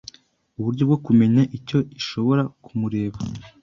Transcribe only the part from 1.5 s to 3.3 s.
Icyo ishobora kumureba"